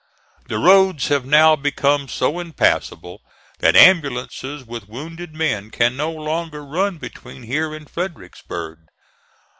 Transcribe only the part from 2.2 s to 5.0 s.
impassable that ambulances with